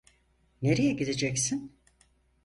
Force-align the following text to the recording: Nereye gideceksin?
Nereye 0.61 0.91
gideceksin? 0.93 1.75